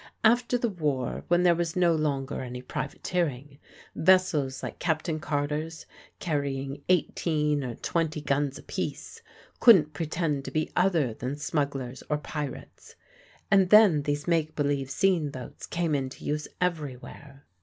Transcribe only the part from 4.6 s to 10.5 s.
like Captain Carter's, carrying eighteen or twenty guns apiece, couldn't pretend to